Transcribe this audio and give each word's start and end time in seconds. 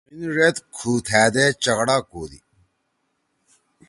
ہیِن 0.09 0.23
ڙید 0.35 0.55
کُھو 0.75 0.91
تھأدے 1.07 1.45
چغڑا 1.63 1.97
کودی۔ 2.09 2.39